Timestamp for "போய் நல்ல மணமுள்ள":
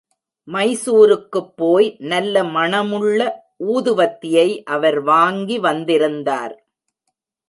1.55-3.19